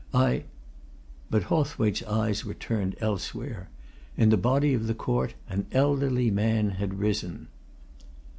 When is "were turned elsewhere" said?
2.43-3.69